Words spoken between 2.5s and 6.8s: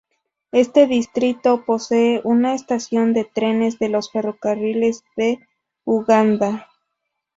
estación de trenes de los ferrocarriles de Uganda.